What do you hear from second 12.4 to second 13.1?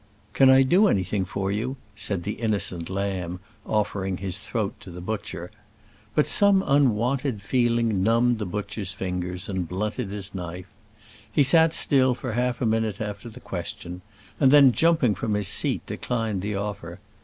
a minute